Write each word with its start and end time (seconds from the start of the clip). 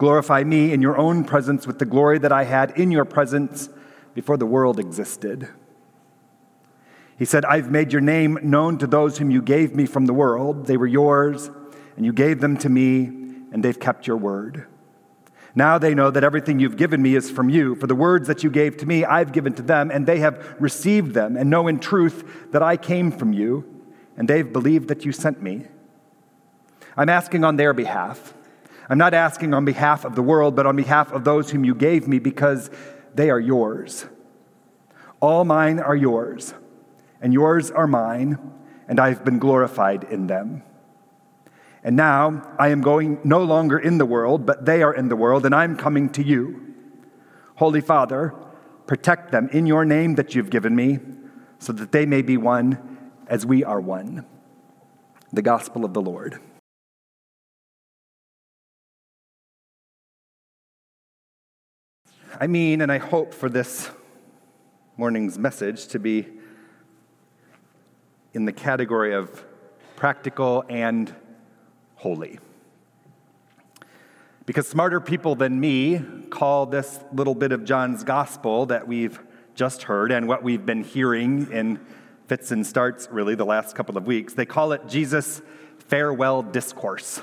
glorify 0.00 0.42
me 0.42 0.72
in 0.72 0.80
your 0.80 0.96
own 0.96 1.24
presence 1.24 1.66
with 1.66 1.78
the 1.78 1.84
glory 1.84 2.18
that 2.18 2.32
I 2.32 2.44
had 2.44 2.70
in 2.70 2.90
your 2.90 3.04
presence 3.04 3.68
before 4.14 4.38
the 4.38 4.46
world 4.46 4.80
existed. 4.80 5.46
He 7.18 7.26
said, 7.26 7.44
I've 7.44 7.70
made 7.70 7.92
your 7.92 8.00
name 8.00 8.38
known 8.42 8.78
to 8.78 8.86
those 8.86 9.18
whom 9.18 9.30
you 9.30 9.42
gave 9.42 9.76
me 9.76 9.84
from 9.84 10.06
the 10.06 10.14
world. 10.14 10.66
They 10.66 10.78
were 10.78 10.86
yours, 10.86 11.50
and 11.98 12.06
you 12.06 12.14
gave 12.14 12.40
them 12.40 12.56
to 12.56 12.70
me, 12.70 13.04
and 13.52 13.62
they've 13.62 13.78
kept 13.78 14.06
your 14.06 14.16
word. 14.16 14.66
Now 15.54 15.76
they 15.76 15.94
know 15.94 16.10
that 16.10 16.24
everything 16.24 16.60
you've 16.60 16.78
given 16.78 17.02
me 17.02 17.14
is 17.14 17.30
from 17.30 17.50
you. 17.50 17.74
For 17.74 17.86
the 17.86 17.94
words 17.94 18.26
that 18.26 18.42
you 18.42 18.48
gave 18.48 18.78
to 18.78 18.86
me, 18.86 19.04
I've 19.04 19.32
given 19.32 19.52
to 19.52 19.62
them, 19.62 19.90
and 19.90 20.06
they 20.06 20.20
have 20.20 20.56
received 20.58 21.12
them, 21.12 21.36
and 21.36 21.50
know 21.50 21.68
in 21.68 21.78
truth 21.78 22.52
that 22.52 22.62
I 22.62 22.78
came 22.78 23.12
from 23.12 23.34
you, 23.34 23.66
and 24.16 24.26
they've 24.26 24.50
believed 24.50 24.88
that 24.88 25.04
you 25.04 25.12
sent 25.12 25.42
me. 25.42 25.66
I'm 26.96 27.10
asking 27.10 27.44
on 27.44 27.56
their 27.56 27.74
behalf. 27.74 28.32
I'm 28.90 28.98
not 28.98 29.14
asking 29.14 29.54
on 29.54 29.64
behalf 29.64 30.04
of 30.04 30.16
the 30.16 30.22
world, 30.22 30.56
but 30.56 30.66
on 30.66 30.74
behalf 30.74 31.12
of 31.12 31.22
those 31.22 31.50
whom 31.50 31.64
you 31.64 31.76
gave 31.76 32.08
me, 32.08 32.18
because 32.18 32.70
they 33.14 33.30
are 33.30 33.38
yours. 33.38 34.04
All 35.20 35.44
mine 35.44 35.78
are 35.78 35.94
yours, 35.94 36.54
and 37.20 37.32
yours 37.32 37.70
are 37.70 37.86
mine, 37.86 38.36
and 38.88 38.98
I've 38.98 39.24
been 39.24 39.38
glorified 39.38 40.02
in 40.04 40.26
them. 40.26 40.64
And 41.84 41.94
now 41.94 42.54
I 42.58 42.68
am 42.68 42.80
going 42.80 43.20
no 43.22 43.44
longer 43.44 43.78
in 43.78 43.98
the 43.98 44.04
world, 44.04 44.44
but 44.44 44.66
they 44.66 44.82
are 44.82 44.92
in 44.92 45.08
the 45.08 45.16
world, 45.16 45.46
and 45.46 45.54
I'm 45.54 45.76
coming 45.76 46.10
to 46.10 46.22
you. 46.22 46.74
Holy 47.56 47.80
Father, 47.80 48.34
protect 48.88 49.30
them 49.30 49.48
in 49.52 49.66
your 49.66 49.84
name 49.84 50.16
that 50.16 50.34
you've 50.34 50.50
given 50.50 50.74
me, 50.74 50.98
so 51.60 51.72
that 51.74 51.92
they 51.92 52.06
may 52.06 52.22
be 52.22 52.36
one 52.36 52.98
as 53.28 53.46
we 53.46 53.62
are 53.62 53.80
one. 53.80 54.26
The 55.32 55.42
Gospel 55.42 55.84
of 55.84 55.94
the 55.94 56.02
Lord. 56.02 56.40
I 62.38 62.46
mean, 62.46 62.80
and 62.80 62.92
I 62.92 62.98
hope 62.98 63.34
for 63.34 63.48
this 63.48 63.90
morning's 64.96 65.36
message 65.36 65.88
to 65.88 65.98
be 65.98 66.28
in 68.32 68.44
the 68.44 68.52
category 68.52 69.14
of 69.14 69.44
practical 69.96 70.64
and 70.68 71.12
holy. 71.96 72.38
Because 74.46 74.68
smarter 74.68 75.00
people 75.00 75.34
than 75.34 75.58
me 75.58 76.00
call 76.30 76.66
this 76.66 77.00
little 77.12 77.34
bit 77.34 77.50
of 77.50 77.64
John's 77.64 78.04
gospel 78.04 78.66
that 78.66 78.86
we've 78.86 79.18
just 79.56 79.82
heard 79.82 80.12
and 80.12 80.28
what 80.28 80.44
we've 80.44 80.64
been 80.64 80.84
hearing 80.84 81.50
in 81.50 81.80
fits 82.28 82.52
and 82.52 82.64
starts 82.64 83.08
really 83.10 83.34
the 83.34 83.44
last 83.44 83.74
couple 83.74 83.98
of 83.98 84.06
weeks, 84.06 84.34
they 84.34 84.46
call 84.46 84.72
it 84.72 84.86
Jesus' 84.86 85.42
farewell 85.88 86.42
discourse. 86.42 87.20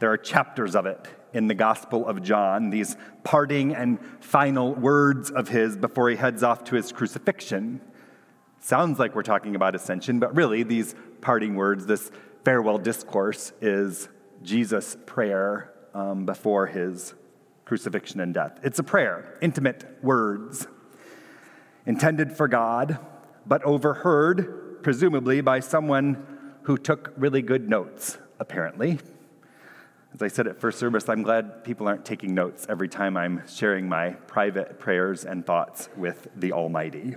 There 0.00 0.12
are 0.12 0.18
chapters 0.18 0.76
of 0.76 0.84
it 0.84 1.08
in 1.32 1.46
the 1.46 1.54
Gospel 1.54 2.06
of 2.06 2.22
John, 2.22 2.70
these 2.70 2.96
parting 3.24 3.74
and 3.74 3.98
final 4.20 4.74
words 4.74 5.30
of 5.30 5.48
his 5.48 5.76
before 5.76 6.10
he 6.10 6.16
heads 6.16 6.42
off 6.42 6.64
to 6.64 6.76
his 6.76 6.92
crucifixion. 6.92 7.80
Sounds 8.60 8.98
like 8.98 9.14
we're 9.14 9.22
talking 9.22 9.56
about 9.56 9.74
ascension, 9.74 10.18
but 10.18 10.34
really, 10.36 10.62
these 10.62 10.94
parting 11.20 11.56
words, 11.56 11.86
this 11.86 12.10
farewell 12.44 12.78
discourse, 12.78 13.52
is 13.60 14.08
Jesus' 14.42 14.96
prayer 15.06 15.72
um, 15.94 16.26
before 16.26 16.66
his 16.66 17.14
crucifixion 17.64 18.20
and 18.20 18.34
death. 18.34 18.60
It's 18.62 18.78
a 18.78 18.82
prayer, 18.82 19.38
intimate 19.40 19.98
words, 20.02 20.66
intended 21.86 22.32
for 22.32 22.48
God, 22.48 22.98
but 23.46 23.62
overheard, 23.64 24.82
presumably, 24.82 25.40
by 25.40 25.60
someone 25.60 26.26
who 26.62 26.76
took 26.76 27.12
really 27.16 27.42
good 27.42 27.68
notes, 27.68 28.18
apparently. 28.38 28.98
As 30.14 30.20
I 30.20 30.28
said 30.28 30.46
at 30.46 30.60
first 30.60 30.78
service, 30.78 31.08
I'm 31.08 31.22
glad 31.22 31.64
people 31.64 31.88
aren't 31.88 32.04
taking 32.04 32.34
notes 32.34 32.66
every 32.68 32.88
time 32.88 33.16
I'm 33.16 33.42
sharing 33.48 33.88
my 33.88 34.10
private 34.10 34.78
prayers 34.78 35.24
and 35.24 35.44
thoughts 35.44 35.88
with 35.96 36.28
the 36.36 36.52
Almighty. 36.52 37.16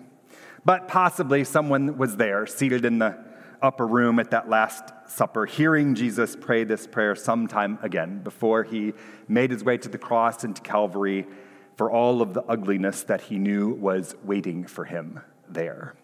But 0.63 0.87
possibly 0.87 1.43
someone 1.43 1.97
was 1.97 2.15
there, 2.15 2.47
seated 2.47 2.85
in 2.85 2.99
the 2.99 3.17
upper 3.61 3.85
room 3.85 4.17
at 4.19 4.31
that 4.31 4.47
Last 4.47 4.93
Supper, 5.07 5.45
hearing 5.45 5.93
Jesus 5.93 6.37
pray 6.39 6.63
this 6.63 6.87
prayer 6.87 7.15
sometime 7.15 7.79
again 7.81 8.19
before 8.23 8.63
he 8.63 8.93
made 9.27 9.51
his 9.51 9.63
way 9.63 9.77
to 9.77 9.89
the 9.89 9.97
cross 9.97 10.45
and 10.45 10.55
to 10.55 10.61
Calvary 10.61 11.27
for 11.75 11.91
all 11.91 12.21
of 12.21 12.33
the 12.33 12.43
ugliness 12.43 13.03
that 13.03 13.21
he 13.21 13.37
knew 13.37 13.73
was 13.73 14.15
waiting 14.23 14.65
for 14.65 14.85
him 14.85 15.19
there. 15.49 15.95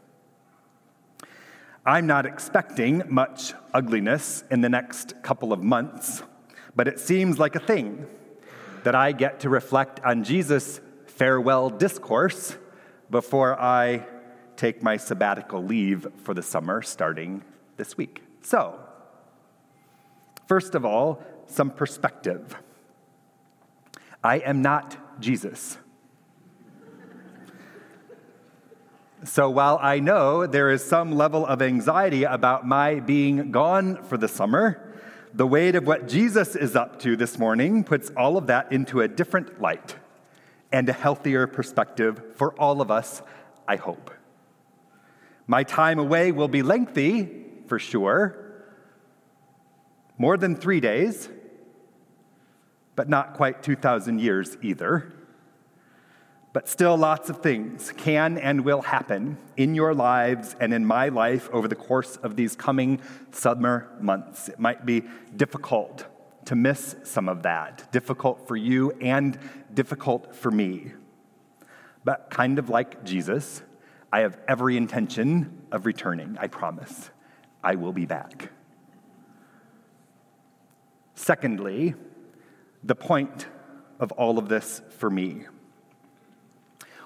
I'm 1.86 2.06
not 2.06 2.26
expecting 2.26 3.04
much 3.08 3.54
ugliness 3.74 4.44
in 4.52 4.60
the 4.60 4.70
next 4.70 5.14
couple 5.24 5.54
of 5.54 5.64
months 5.64 6.22
but 6.76 6.88
it 6.88 7.00
seems 7.00 7.40
like 7.40 7.56
a 7.56 7.60
thing 7.60 8.06
that 8.84 8.96
I 8.96 9.12
get 9.12 9.42
to 9.42 9.50
reflect 9.50 10.00
on 10.04 10.24
Jesus' 10.24 10.80
farewell 11.06 11.70
discourse 11.70 12.56
before 13.10 13.60
I 13.60 14.06
take 14.56 14.82
my 14.82 14.98
sabbatical 14.98 15.64
leave 15.64 16.08
for 16.24 16.34
the 16.34 16.42
summer 16.42 16.82
starting 16.82 17.44
this 17.78 17.98
week. 17.98 18.24
So, 18.42 18.80
first 20.48 20.76
of 20.76 20.86
all, 20.86 21.22
some 21.48 21.70
perspective. 21.70 22.56
I 24.24 24.38
am 24.38 24.62
not 24.62 25.20
Jesus. 25.20 25.78
So 29.24 29.50
while 29.52 29.78
I 29.82 30.00
know 30.00 30.48
there 30.48 30.72
is 30.72 30.84
some 30.84 31.12
level 31.12 31.46
of 31.46 31.62
anxiety 31.62 32.24
about 32.24 32.68
my 32.68 33.00
being 33.00 33.52
gone 33.52 34.02
for 34.04 34.18
the 34.18 34.28
summer, 34.28 34.91
the 35.34 35.48
weight 35.48 35.76
of 35.76 35.88
what 35.88 36.08
Jesus 36.08 36.56
is 36.56 36.76
up 36.76 37.00
to 37.00 37.16
this 37.16 37.40
morning 37.40 37.84
puts 37.84 38.12
all 38.18 38.38
of 38.38 38.48
that 38.48 38.72
into 38.72 39.02
a 39.02 39.08
different 39.08 39.62
light 39.62 39.96
and 40.72 40.88
a 40.90 40.94
healthier 40.94 41.48
perspective 41.48 42.22
for 42.36 42.54
all 42.60 42.82
of 42.82 42.92
us, 42.92 43.22
I 43.68 43.78
hope. 43.78 44.12
My 45.48 45.64
time 45.64 46.00
away 46.00 46.32
will 46.32 46.48
be 46.48 46.62
lengthy, 46.62 47.46
for 47.68 47.80
sure, 47.80 48.38
more 50.18 50.38
than 50.38 50.56
three 50.56 50.80
days, 50.80 51.30
but 52.96 53.10
not 53.10 53.34
quite 53.34 53.64
2,000 53.64 54.20
years 54.20 54.58
either. 54.62 55.14
But 56.54 56.68
still, 56.68 56.98
lots 56.98 57.30
of 57.30 57.42
things 57.42 57.94
can 57.96 58.38
and 58.38 58.66
will 58.66 58.82
happen 58.82 59.38
in 59.56 59.74
your 59.74 59.94
lives 59.94 60.56
and 60.60 60.74
in 60.74 60.86
my 60.86 61.08
life 61.08 61.50
over 61.54 61.68
the 61.68 61.76
course 61.76 62.18
of 62.18 62.36
these 62.36 62.58
coming 62.58 63.00
summer 63.32 63.90
months. 64.02 64.50
It 64.50 64.60
might 64.60 64.86
be 64.86 65.04
difficult 65.36 66.06
to 66.46 66.56
miss 66.56 66.98
some 67.04 67.30
of 67.30 67.44
that, 67.44 67.90
difficult 67.94 68.48
for 68.48 68.58
you 68.58 68.92
and 69.00 69.40
difficult 69.74 70.36
for 70.36 70.52
me. 70.52 70.92
But 72.04 72.30
kind 72.30 72.60
of 72.60 72.70
like 72.70 73.06
Jesus, 73.06 73.62
I 74.12 74.22
have 74.22 74.38
every 74.48 74.76
intention 74.76 75.62
of 75.72 75.86
returning, 75.86 76.38
I 76.38 76.48
promise. 76.48 77.12
I 77.64 77.76
will 77.76 77.94
be 77.94 78.06
back. 78.06 78.52
Secondly, 81.16 81.94
the 82.84 82.96
point 82.96 83.46
of 84.00 84.12
all 84.14 84.38
of 84.38 84.50
this 84.50 84.82
for 84.98 85.10
me. 85.10 85.46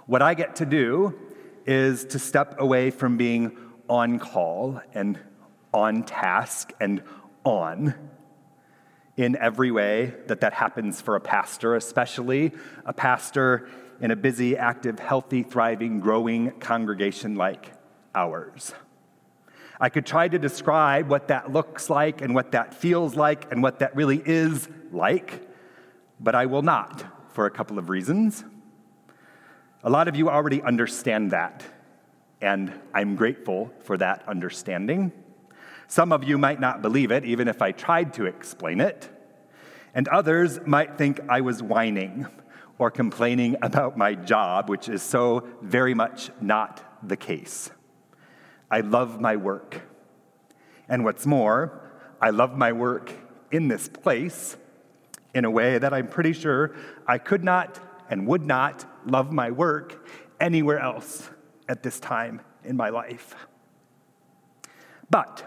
What 0.07 0.22
I 0.22 0.36
get 0.36 0.57
to 0.57 0.68
do 0.68 1.16
is 1.66 2.06
to 2.06 2.19
step 2.19 2.62
away 2.62 2.92
from 2.92 3.18
being 3.18 3.57
on 3.90 4.19
call 4.19 4.80
and 4.94 5.19
on 5.74 6.04
task 6.04 6.72
and 6.80 7.02
on 7.44 7.96
in 9.18 9.36
every 9.38 9.72
way 9.72 10.13
that 10.28 10.42
that 10.42 10.54
happens 10.54 11.02
for 11.02 11.16
a 11.16 11.19
pastor, 11.19 11.75
especially 11.75 12.52
a 12.86 12.94
pastor 12.94 13.68
in 14.00 14.12
a 14.12 14.16
busy, 14.16 14.56
active, 14.56 15.00
healthy, 15.00 15.42
thriving, 15.42 16.00
growing 16.00 16.51
congregation 16.60 17.36
like 17.36 17.72
ours. 18.13 18.74
I 19.80 19.90
could 19.90 20.06
try 20.06 20.28
to 20.28 20.38
describe 20.38 21.10
what 21.10 21.30
that 21.30 21.51
looks 21.51 21.90
like 21.90 22.22
and 22.22 22.36
what 22.36 22.51
that 22.51 22.75
feels 22.75 23.16
like 23.16 23.51
and 23.51 23.63
what 23.63 23.80
that 23.80 23.96
really 23.96 24.22
is 24.24 24.69
like, 24.92 25.48
but 26.19 26.36
I 26.36 26.46
will 26.46 26.62
not 26.62 27.34
for 27.34 27.48
a 27.48 27.51
couple 27.51 27.80
of 27.80 27.90
reasons. 27.90 28.44
A 29.86 29.90
lot 29.90 30.08
of 30.08 30.16
you 30.16 30.32
already 30.32 30.64
understand 30.64 31.30
that, 31.30 31.64
and 32.42 32.74
I'm 32.92 33.16
grateful 33.16 33.72
for 33.84 33.98
that 33.98 34.28
understanding. 34.28 35.12
Some 35.88 36.12
of 36.12 36.24
you 36.24 36.40
might 36.40 36.60
not 36.60 36.82
believe 36.82 37.12
it, 37.12 37.24
even 37.24 37.48
if 37.48 37.62
I 37.62 37.72
tried 37.72 38.12
to 38.16 38.26
explain 38.26 38.82
it. 38.82 39.08
And 39.94 40.08
others 40.08 40.60
might 40.66 40.98
think 40.98 41.20
I 41.30 41.42
was 41.42 41.62
whining 41.62 42.26
or 42.80 42.90
complaining 42.90 43.58
about 43.62 43.96
my 43.96 44.16
job, 44.16 44.72
which 44.72 44.90
is 44.90 45.04
so 45.04 45.48
very 45.62 45.94
much 45.94 46.32
not 46.42 46.82
the 47.08 47.16
case. 47.16 47.70
I 48.72 48.80
love 48.80 49.22
my 49.22 49.36
work. 49.36 49.84
And 50.90 51.04
what's 51.04 51.28
more, 51.28 51.80
I 52.20 52.32
love 52.32 52.58
my 52.58 52.72
work 52.72 53.12
in 53.52 53.68
this 53.68 53.88
place 53.88 54.58
in 55.36 55.46
a 55.46 55.52
way 55.52 55.78
that 55.78 55.94
I'm 55.94 56.08
pretty 56.08 56.34
sure 56.34 56.76
I 57.06 57.20
could 57.20 57.44
not 57.44 57.80
and 58.10 58.28
would 58.28 58.46
not 58.46 58.86
love 59.06 59.31
my 59.31 59.52
work 59.52 60.07
anywhere 60.40 60.80
else 60.80 61.30
at 61.68 61.84
this 61.84 62.00
time 62.00 62.42
in 62.63 62.75
my 62.75 62.90
life. 62.90 63.36
But, 65.10 65.44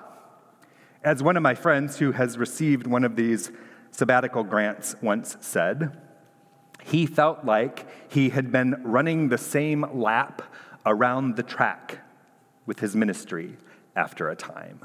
as 1.02 1.22
one 1.22 1.37
of 1.37 1.43
my 1.43 1.55
friends 1.55 1.99
who 1.99 2.12
has 2.12 2.38
received 2.38 2.87
one 2.87 3.05
of 3.05 3.16
these 3.16 3.50
sabbatical 3.90 4.44
grants 4.44 4.96
once 5.00 5.37
said, 5.40 5.96
he 6.84 7.06
felt 7.06 7.44
like 7.44 7.87
he 8.10 8.31
had 8.31 8.50
been 8.50 8.81
running 8.84 9.28
the 9.28 9.38
same 9.38 9.84
lap 9.93 10.43
around 10.87 11.37
the 11.37 11.43
track 11.43 11.99
with 12.66 12.81
his 12.81 12.94
ministry 12.94 13.56
after 13.96 14.31
a 14.31 14.37
time. 14.37 14.81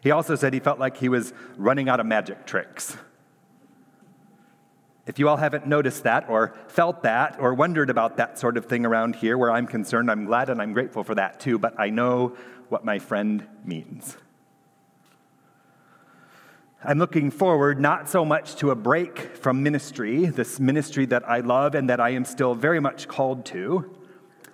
He 0.00 0.10
also 0.10 0.36
said 0.36 0.54
he 0.54 0.60
felt 0.60 0.78
like 0.78 0.98
he 0.98 1.08
was 1.08 1.32
running 1.56 1.88
out 1.88 2.00
of 2.00 2.06
magic 2.06 2.46
tricks. 2.46 2.96
If 5.08 5.18
you 5.18 5.26
all 5.26 5.38
haven't 5.38 5.66
noticed 5.66 6.02
that 6.02 6.28
or 6.28 6.54
felt 6.68 7.02
that 7.02 7.40
or 7.40 7.54
wondered 7.54 7.88
about 7.88 8.18
that 8.18 8.38
sort 8.38 8.58
of 8.58 8.66
thing 8.66 8.84
around 8.84 9.16
here 9.16 9.38
where 9.38 9.50
I'm 9.50 9.66
concerned, 9.66 10.10
I'm 10.10 10.26
glad 10.26 10.50
and 10.50 10.60
I'm 10.60 10.74
grateful 10.74 11.02
for 11.02 11.14
that 11.14 11.40
too, 11.40 11.58
but 11.58 11.74
I 11.80 11.88
know 11.88 12.36
what 12.68 12.84
my 12.84 12.98
friend 12.98 13.48
means. 13.64 14.18
I'm 16.84 16.98
looking 16.98 17.30
forward 17.30 17.80
not 17.80 18.10
so 18.10 18.22
much 18.22 18.56
to 18.56 18.70
a 18.70 18.74
break 18.74 19.18
from 19.18 19.62
ministry, 19.62 20.26
this 20.26 20.60
ministry 20.60 21.06
that 21.06 21.26
I 21.26 21.40
love 21.40 21.74
and 21.74 21.88
that 21.88 22.00
I 22.00 22.10
am 22.10 22.26
still 22.26 22.54
very 22.54 22.78
much 22.78 23.08
called 23.08 23.46
to, 23.46 23.96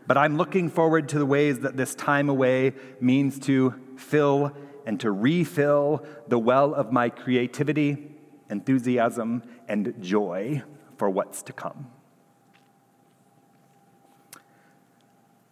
but 0.07 0.17
I'm 0.17 0.37
looking 0.37 0.71
forward 0.71 1.09
to 1.09 1.19
the 1.19 1.27
ways 1.27 1.59
that 1.61 1.77
this 1.77 1.97
time 1.97 2.29
away 2.29 2.75
means 3.01 3.41
to 3.41 3.75
fill 3.97 4.53
and 4.87 5.01
to 5.01 5.11
refill 5.11 6.07
the 6.29 6.39
well 6.39 6.75
of 6.75 6.93
my 6.93 7.09
creativity, 7.09 8.14
enthusiasm, 8.51 9.43
and 9.69 9.95
joy 10.01 10.63
for 10.97 11.11
what's 11.11 11.43
to 11.43 11.53
come. 11.53 11.91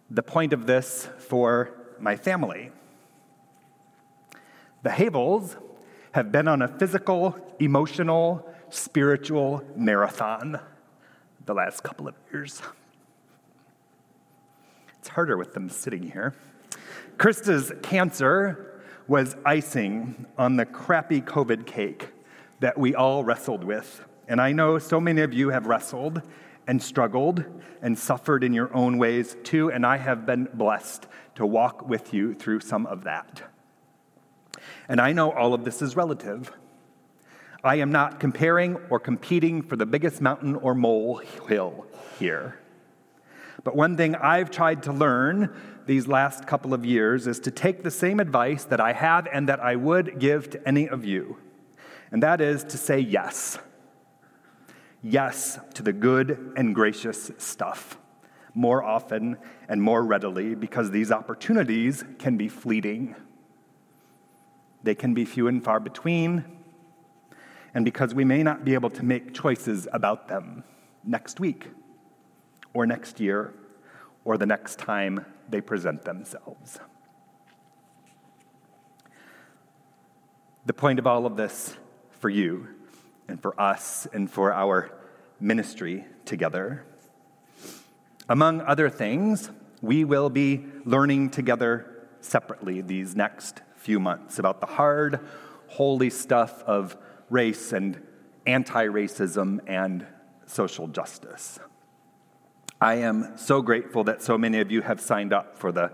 The 0.09 0.23
point 0.23 0.53
of 0.53 0.67
this 0.67 1.09
for 1.17 1.73
my 1.99 2.15
family. 2.15 2.71
The 4.83 4.89
Havels 4.89 5.55
have 6.11 6.31
been 6.31 6.47
on 6.47 6.61
a 6.61 6.67
physical, 6.67 7.35
emotional, 7.59 8.47
spiritual 8.69 9.63
marathon 9.75 10.59
the 11.45 11.53
last 11.53 11.83
couple 11.83 12.07
of 12.07 12.15
years. 12.31 12.61
It's 14.99 15.09
harder 15.09 15.37
with 15.37 15.53
them 15.53 15.69
sitting 15.69 16.03
here. 16.03 16.33
Krista's 17.17 17.73
cancer 17.81 18.81
was 19.07 19.35
icing 19.45 20.25
on 20.37 20.55
the 20.55 20.65
crappy 20.65 21.21
COVID 21.21 21.65
cake 21.65 22.12
that 22.63 22.77
we 22.77 22.95
all 22.95 23.25
wrestled 23.25 23.61
with. 23.61 24.05
And 24.25 24.39
I 24.39 24.53
know 24.53 24.79
so 24.79 25.01
many 25.01 25.19
of 25.19 25.33
you 25.33 25.49
have 25.49 25.67
wrestled 25.67 26.21
and 26.65 26.81
struggled 26.81 27.43
and 27.81 27.99
suffered 27.99 28.41
in 28.41 28.53
your 28.53 28.73
own 28.73 28.97
ways 28.97 29.35
too, 29.43 29.69
and 29.69 29.85
I 29.85 29.97
have 29.97 30.25
been 30.25 30.47
blessed 30.53 31.05
to 31.35 31.45
walk 31.45 31.89
with 31.89 32.13
you 32.13 32.33
through 32.33 32.61
some 32.61 32.85
of 32.85 33.03
that. 33.03 33.43
And 34.87 35.01
I 35.01 35.11
know 35.11 35.29
all 35.33 35.53
of 35.53 35.65
this 35.65 35.81
is 35.81 35.97
relative. 35.97 36.53
I 37.65 37.75
am 37.75 37.91
not 37.91 38.21
comparing 38.21 38.77
or 38.89 38.97
competing 38.97 39.61
for 39.61 39.75
the 39.75 39.85
biggest 39.85 40.21
mountain 40.21 40.55
or 40.55 40.73
molehill 40.73 41.85
here. 42.17 42.59
But 43.65 43.75
one 43.75 43.97
thing 43.97 44.15
I've 44.15 44.51
tried 44.51 44.83
to 44.83 44.93
learn 44.93 45.53
these 45.85 46.07
last 46.07 46.47
couple 46.47 46.73
of 46.73 46.85
years 46.85 47.27
is 47.27 47.41
to 47.41 47.51
take 47.51 47.83
the 47.83 47.91
same 47.91 48.21
advice 48.21 48.63
that 48.63 48.79
I 48.79 48.93
have 48.93 49.27
and 49.33 49.49
that 49.49 49.59
I 49.59 49.75
would 49.75 50.17
give 50.17 50.49
to 50.51 50.65
any 50.65 50.87
of 50.87 51.03
you, 51.03 51.39
and 52.13 52.21
that 52.21 52.39
is 52.39 52.63
to 52.65 52.77
say 52.77 52.99
yes. 52.99 53.57
Yes 55.01 55.59
to 55.73 55.81
the 55.83 55.91
good 55.91 56.53
and 56.55 56.73
gracious 56.73 57.31
stuff 57.39 57.97
more 58.53 58.83
often 58.83 59.35
and 59.67 59.81
more 59.81 60.05
readily 60.05 60.53
because 60.53 60.91
these 60.91 61.11
opportunities 61.11 62.05
can 62.19 62.37
be 62.37 62.47
fleeting. 62.47 63.15
They 64.83 64.93
can 64.93 65.15
be 65.15 65.25
few 65.25 65.47
and 65.47 65.63
far 65.63 65.79
between, 65.79 66.45
and 67.73 67.83
because 67.83 68.13
we 68.13 68.23
may 68.23 68.43
not 68.43 68.63
be 68.63 68.75
able 68.75 68.91
to 68.91 69.03
make 69.03 69.33
choices 69.33 69.87
about 69.91 70.27
them 70.27 70.63
next 71.03 71.39
week, 71.39 71.69
or 72.75 72.85
next 72.85 73.19
year, 73.19 73.55
or 74.23 74.37
the 74.37 74.45
next 74.45 74.77
time 74.77 75.25
they 75.49 75.61
present 75.61 76.03
themselves. 76.03 76.79
The 80.67 80.73
point 80.73 80.99
of 80.99 81.07
all 81.07 81.25
of 81.25 81.37
this 81.37 81.75
for 82.23 82.29
you 82.29 82.69
and 83.27 83.41
for 83.41 83.59
us 83.59 84.07
and 84.13 84.31
for 84.31 84.53
our 84.53 84.89
ministry 85.41 86.05
together, 86.23 86.85
among 88.29 88.61
other 88.61 88.89
things, 88.89 89.51
we 89.81 90.05
will 90.05 90.29
be 90.29 90.65
learning 90.85 91.29
together 91.29 92.07
separately 92.21 92.79
these 92.79 93.13
next 93.13 93.61
few 93.75 93.99
months 93.99 94.39
about 94.39 94.61
the 94.61 94.67
hard, 94.67 95.19
holy 95.67 96.09
stuff 96.09 96.63
of 96.63 96.95
race 97.29 97.73
and 97.73 98.01
anti 98.45 98.85
racism 98.85 99.59
and 99.67 100.07
social 100.45 100.87
justice. 100.87 101.59
I 102.79 102.93
am 102.99 103.37
so 103.37 103.61
grateful 103.61 104.05
that 104.05 104.21
so 104.21 104.37
many 104.37 104.61
of 104.61 104.71
you 104.71 104.81
have 104.81 105.01
signed 105.01 105.33
up 105.33 105.57
for 105.57 105.73
the 105.73 105.91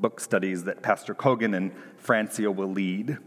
book 0.00 0.18
studies 0.18 0.64
that 0.64 0.82
Pastor 0.82 1.14
Kogan 1.14 1.56
and 1.56 1.70
Francia 1.98 2.50
will 2.50 2.72
lead. 2.72 3.18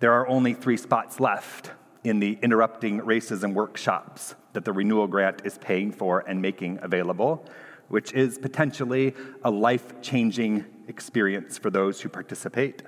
There 0.00 0.12
are 0.12 0.28
only 0.28 0.54
three 0.54 0.76
spots 0.76 1.18
left 1.18 1.72
in 2.04 2.20
the 2.20 2.38
Interrupting 2.40 3.00
Racism 3.00 3.52
workshops 3.52 4.36
that 4.52 4.64
the 4.64 4.72
renewal 4.72 5.08
grant 5.08 5.42
is 5.44 5.58
paying 5.58 5.90
for 5.90 6.20
and 6.20 6.40
making 6.40 6.78
available, 6.82 7.44
which 7.88 8.12
is 8.12 8.38
potentially 8.38 9.14
a 9.42 9.50
life 9.50 10.00
changing 10.00 10.64
experience 10.86 11.58
for 11.58 11.70
those 11.70 12.00
who 12.00 12.08
participate. 12.08 12.82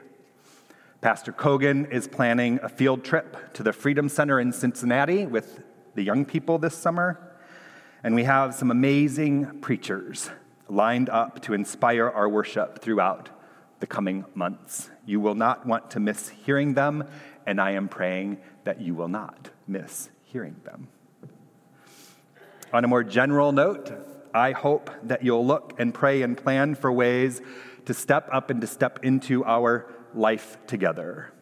Pastor 1.00 1.32
Kogan 1.32 1.90
is 1.90 2.06
planning 2.06 2.61
a 2.62 2.68
field 2.68 3.02
trip 3.02 3.54
to 3.54 3.64
the 3.64 3.73
Freedom 3.73 4.08
Center 4.08 4.38
in 4.38 4.52
Cincinnati 4.52 5.26
with 5.26 5.64
the 5.96 6.02
young 6.02 6.25
people 6.25 6.58
this 6.58 6.76
summer. 6.76 7.18
And 8.04 8.14
we 8.14 8.23
have 8.23 8.54
some 8.54 8.70
amazing 8.70 9.61
preachers 9.61 10.30
lined 10.68 11.08
up 11.08 11.42
to 11.42 11.54
inspire 11.54 12.08
our 12.08 12.28
worship 12.28 12.80
throughout 12.80 13.30
the 13.80 13.87
coming 13.87 14.25
months. 14.34 14.90
You 15.04 15.20
will 15.20 15.34
not 15.34 15.66
want 15.66 15.90
to 15.92 16.00
miss 16.00 16.28
hearing 16.28 16.75
them, 16.75 17.04
and 17.46 17.60
I 17.60 17.72
am 17.72 17.88
praying 17.88 18.38
that 18.64 18.80
you 18.80 18.94
will 18.94 19.08
not 19.08 19.50
miss 19.66 20.10
hearing 20.22 20.56
them. 20.64 20.88
On 22.72 22.84
a 22.84 22.88
more 22.88 23.02
general 23.02 23.50
note, 23.50 23.90
I 24.32 24.52
hope 24.52 24.90
that 25.02 25.25
you'll 25.25 25.44
look 25.44 25.75
and 25.78 25.92
pray 25.92 26.22
and 26.22 26.37
plan 26.37 26.76
for 26.76 26.92
ways 26.92 27.40
to 27.87 27.94
step 27.94 28.28
up 28.32 28.50
and 28.50 28.60
to 28.60 28.66
step 28.66 29.00
into 29.02 29.44
our 29.44 29.92
life 30.14 30.56
together. 30.66 31.32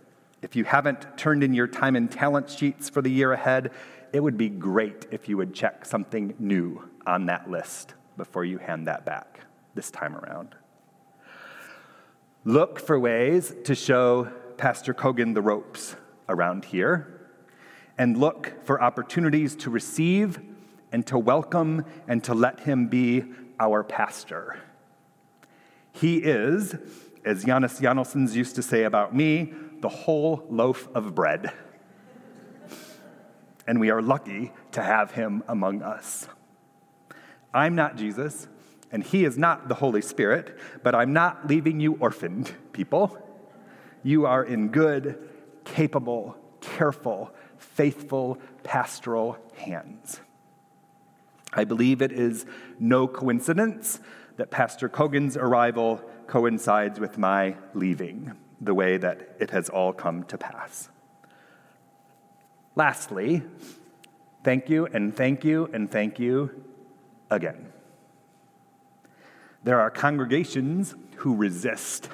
If 0.40 0.56
you 0.56 0.64
haven't 0.64 1.18
turned 1.18 1.42
in 1.42 1.52
your 1.52 1.66
time 1.66 1.96
and 1.96 2.10
talent 2.10 2.48
sheets 2.48 2.88
for 2.88 3.02
the 3.02 3.10
year 3.10 3.32
ahead, 3.32 3.72
it 4.12 4.20
would 4.20 4.38
be 4.38 4.48
great 4.48 5.06
if 5.10 5.28
you 5.28 5.36
would 5.36 5.52
check 5.52 5.84
something 5.84 6.34
new 6.38 6.88
on 7.06 7.26
that 7.26 7.50
list 7.50 7.94
before 8.16 8.44
you 8.44 8.58
hand 8.58 8.86
that 8.86 9.04
back 9.04 9.40
this 9.74 9.90
time 9.90 10.16
around. 10.16 10.54
Look 12.44 12.78
for 12.80 12.98
ways 12.98 13.54
to 13.64 13.74
show 13.74 14.30
Pastor 14.56 14.94
Kogan 14.94 15.34
the 15.34 15.42
ropes 15.42 15.96
around 16.28 16.66
here, 16.66 17.20
and 17.96 18.16
look 18.16 18.64
for 18.64 18.82
opportunities 18.82 19.56
to 19.56 19.70
receive 19.70 20.40
and 20.92 21.06
to 21.06 21.18
welcome 21.18 21.84
and 22.06 22.22
to 22.24 22.34
let 22.34 22.60
him 22.60 22.86
be 22.86 23.24
our 23.58 23.82
pastor. 23.82 24.60
He 25.92 26.18
is 26.18 26.76
as 27.24 27.44
Janus 27.44 27.80
Janelsons 27.80 28.34
used 28.34 28.54
to 28.56 28.62
say 28.62 28.84
about 28.84 29.14
me, 29.14 29.52
the 29.80 29.88
whole 29.88 30.46
loaf 30.48 30.88
of 30.94 31.14
bread. 31.14 31.52
and 33.66 33.78
we 33.78 33.90
are 33.90 34.00
lucky 34.00 34.50
to 34.72 34.82
have 34.82 35.10
him 35.10 35.44
among 35.46 35.82
us. 35.82 36.26
I'm 37.52 37.74
not 37.74 37.96
Jesus, 37.96 38.48
and 38.90 39.04
he 39.04 39.24
is 39.24 39.36
not 39.36 39.68
the 39.68 39.74
Holy 39.74 40.02
Spirit, 40.02 40.58
but 40.82 40.94
I'm 40.94 41.12
not 41.12 41.46
leaving 41.46 41.80
you 41.80 41.94
orphaned, 41.94 42.52
people. 42.72 43.18
You 44.02 44.26
are 44.26 44.44
in 44.44 44.68
good, 44.68 45.18
capable, 45.64 46.36
careful, 46.60 47.34
faithful, 47.58 48.38
pastoral 48.62 49.38
hands. 49.56 50.20
I 51.52 51.64
believe 51.64 52.02
it 52.02 52.12
is 52.12 52.46
no 52.78 53.06
coincidence 53.08 54.00
that 54.36 54.50
Pastor 54.50 54.88
Kogan's 54.88 55.36
arrival 55.36 56.00
coincides 56.26 57.00
with 57.00 57.18
my 57.18 57.56
leaving, 57.74 58.32
the 58.60 58.74
way 58.74 58.96
that 58.96 59.36
it 59.40 59.50
has 59.50 59.68
all 59.68 59.92
come 59.92 60.24
to 60.24 60.38
pass. 60.38 60.88
Lastly, 62.76 63.42
thank 64.44 64.68
you 64.68 64.86
and 64.86 65.16
thank 65.16 65.44
you 65.44 65.68
and 65.72 65.90
thank 65.90 66.18
you 66.18 66.64
again. 67.30 67.72
There 69.64 69.80
are 69.80 69.90
congregations 69.90 70.94
who 71.16 71.34
resist 71.34 72.08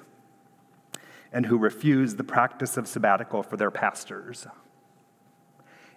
and 1.33 1.47
who 1.47 1.59
refuse 1.59 2.15
the 2.15 2.25
practice 2.25 2.77
of 2.77 2.87
sabbatical 2.87 3.43
for 3.43 3.57
their 3.57 3.71
pastors. 3.71 4.47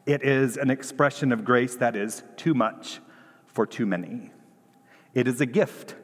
It 0.06 0.24
is 0.24 0.58
an 0.58 0.70
expression 0.70 1.32
of 1.32 1.46
grace 1.46 1.76
that 1.76 1.96
is 1.96 2.24
too 2.38 2.54
much 2.54 3.00
for 3.46 3.66
too 3.66 3.86
many. 3.86 4.32
It 5.14 5.28
is 5.28 5.42
a 5.42 5.46
gift 5.46 5.96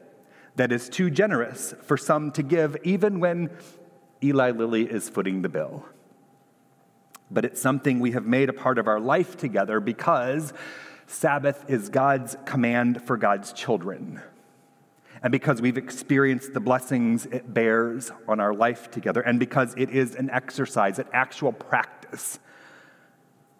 that 0.56 0.70
is 0.72 0.88
too 0.88 1.10
generous 1.10 1.74
for 1.82 1.96
some 1.96 2.30
to 2.32 2.42
give, 2.42 2.76
even 2.84 3.18
when 3.18 3.50
Eli 4.22 4.50
Lilly 4.50 4.84
is 4.84 5.08
footing 5.08 5.42
the 5.42 5.48
bill. 5.48 5.84
But 7.30 7.44
it's 7.44 7.60
something 7.60 7.98
we 7.98 8.12
have 8.12 8.26
made 8.26 8.48
a 8.48 8.52
part 8.52 8.78
of 8.78 8.86
our 8.86 9.00
life 9.00 9.36
together 9.36 9.80
because 9.80 10.52
Sabbath 11.06 11.64
is 11.68 11.88
God's 11.88 12.36
command 12.44 13.02
for 13.02 13.16
God's 13.16 13.52
children. 13.52 14.22
And 15.24 15.32
because 15.32 15.62
we've 15.62 15.78
experienced 15.78 16.52
the 16.52 16.60
blessings 16.60 17.24
it 17.24 17.54
bears 17.54 18.12
on 18.28 18.40
our 18.40 18.52
life 18.52 18.90
together, 18.90 19.22
and 19.22 19.40
because 19.40 19.74
it 19.78 19.88
is 19.88 20.14
an 20.14 20.28
exercise, 20.28 20.98
an 20.98 21.06
actual 21.14 21.50
practice 21.50 22.38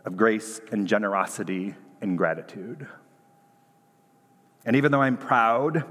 of 0.04 0.14
grace 0.14 0.61
and 0.71 0.87
generosity 0.87 1.75
and 2.02 2.18
gratitude. 2.18 2.87
And 4.66 4.76
even 4.76 4.92
though 4.92 5.00
I'm 5.00 5.16
proud 5.16 5.85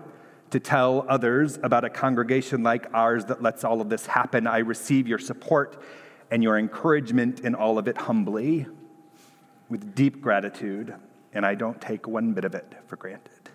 to 0.51 0.59
tell 0.59 1.07
others 1.09 1.57
about 1.63 1.83
a 1.83 1.89
congregation 1.89 2.61
like 2.61 2.85
ours 2.93 3.25
that 3.25 3.41
lets 3.41 3.63
all 3.63 3.81
of 3.81 3.89
this 3.89 4.05
happen, 4.05 4.45
I 4.45 4.59
receive 4.59 5.07
your 5.07 5.17
support 5.17 5.81
and 6.29 6.43
your 6.43 6.59
encouragement 6.59 7.39
in 7.39 7.55
all 7.55 7.79
of 7.79 7.87
it 7.87 7.97
humbly, 7.97 8.67
with 9.69 9.95
deep 9.95 10.21
gratitude, 10.21 10.93
and 11.33 11.43
I 11.43 11.55
don't 11.55 11.81
take 11.81 12.07
one 12.07 12.33
bit 12.33 12.45
of 12.45 12.53
it 12.53 12.71
for 12.85 12.95
granted. 12.95 13.49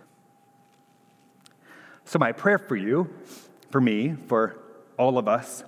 So, 2.09 2.19
my 2.19 2.33
prayer 2.33 2.57
for 2.57 2.75
you, 2.75 3.11
for 3.71 3.83
me, 3.83 4.17
for 4.29 4.57
all 4.97 5.19
of 5.19 5.29
us, 5.29 5.63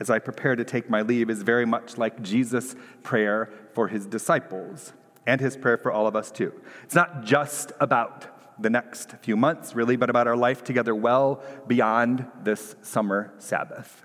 as 0.00 0.10
I 0.10 0.18
prepare 0.18 0.56
to 0.56 0.64
take 0.64 0.90
my 0.90 1.02
leave, 1.02 1.30
is 1.30 1.42
very 1.42 1.64
much 1.64 1.96
like 1.96 2.20
Jesus' 2.22 2.74
prayer 3.04 3.52
for 3.72 3.86
his 3.86 4.04
disciples 4.04 4.94
and 5.28 5.40
his 5.40 5.56
prayer 5.56 5.78
for 5.78 5.92
all 5.92 6.08
of 6.08 6.16
us, 6.16 6.32
too. 6.32 6.52
It's 6.82 6.96
not 6.96 7.22
just 7.22 7.70
about 7.78 8.26
the 8.60 8.68
next 8.68 9.12
few 9.18 9.36
months, 9.36 9.76
really, 9.76 9.94
but 9.94 10.10
about 10.10 10.26
our 10.26 10.36
life 10.36 10.64
together 10.64 10.92
well 10.92 11.40
beyond 11.68 12.26
this 12.42 12.74
summer 12.82 13.32
Sabbath. 13.38 14.04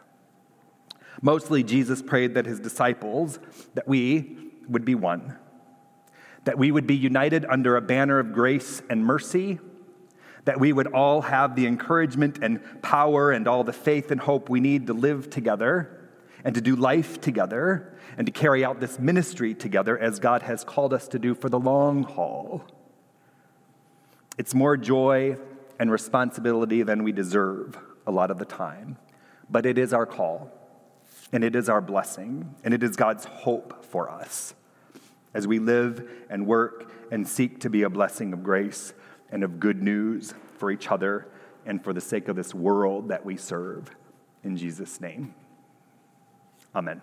Mostly, 1.19 1.63
Jesus 1.63 2.03
prayed 2.03 2.35
that 2.35 2.45
his 2.45 2.59
disciples, 2.59 3.39
that 3.73 3.88
we 3.88 4.51
would 4.69 4.85
be 4.85 4.93
one, 4.93 5.35
that 6.43 6.59
we 6.59 6.71
would 6.71 6.85
be 6.85 6.95
united 6.95 7.43
under 7.45 7.75
a 7.75 7.81
banner 7.81 8.19
of 8.19 8.33
grace 8.33 8.83
and 8.88 9.03
mercy 9.03 9.57
that 10.45 10.60
we 10.60 10.74
would 10.74 10.88
all 10.88 11.21
have 11.21 11.55
the 11.55 11.67
encouragement 11.67 12.39
and 12.41 12.60
power 12.81 13.31
and 13.31 13.48
all 13.48 13.63
the 13.63 13.74
faith 13.74 14.12
and 14.12 14.19
hope 14.19 14.50
we 14.50 14.60
need 14.60 14.88
to 14.88 14.93
live 14.93 15.29
together 15.29 16.10
and 16.43 16.55
to 16.55 16.62
do 16.62 16.75
life 16.75 17.21
together 17.21 17.93
and 18.17 18.25
to 18.25 18.31
carry 18.31 18.65
out 18.65 18.79
this 18.79 19.00
ministry 19.00 19.53
together 19.53 19.98
as 19.98 20.19
God 20.19 20.41
has 20.43 20.63
called 20.63 20.93
us 20.93 21.07
to 21.10 21.19
do 21.19 21.36
for 21.36 21.50
the 21.50 21.60
long 21.60 22.03
haul. 22.03 22.63
It's 24.38 24.53
more 24.53 24.77
joy 24.77 25.38
and 25.79 25.91
responsibility 25.91 26.83
than 26.83 27.03
we 27.03 27.12
deserve 27.12 27.77
a 28.07 28.12
lot 28.12 28.31
of 28.31 28.39
the 28.39 28.45
time, 28.45 28.98
but 29.50 29.65
it 29.65 29.77
is 29.77 29.93
our 29.93 30.05
call 30.05 30.51
and 31.31 31.43
it 31.43 31.55
is 31.55 31.69
our 31.69 31.81
blessing 31.81 32.55
and 32.63 32.74
it 32.74 32.81
is 32.81 32.95
God's 32.95 33.25
hope 33.25 33.86
for 33.86 34.10
us 34.10 34.55
as 35.33 35.48
we 35.48 35.60
live 35.60 36.10
and 36.29 36.45
work 36.45 36.91
and 37.12 37.27
seek 37.27 37.60
to 37.62 37.69
be 37.69 37.83
a 37.83 37.89
blessing 37.89 38.33
of 38.33 38.43
grace 38.43 38.93
and 39.31 39.43
of 39.43 39.59
good 39.59 39.81
news 39.81 40.33
for 40.57 40.71
each 40.71 40.89
other 40.89 41.27
and 41.65 41.83
for 41.83 41.93
the 41.93 42.01
sake 42.01 42.27
of 42.27 42.35
this 42.35 42.53
world 42.53 43.09
that 43.09 43.25
we 43.25 43.38
serve. 43.38 43.89
In 44.43 44.57
Jesus' 44.57 45.00
name, 45.00 45.33
amen. 46.75 47.01